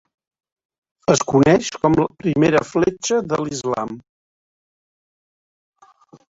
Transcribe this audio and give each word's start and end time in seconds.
Es 1.15 1.19
coneix 1.31 1.69
com 1.83 1.97
la 1.99 2.05
primera 2.23 2.61
fletxa 2.69 3.19
de 3.35 3.39
l'Islam. 3.43 3.95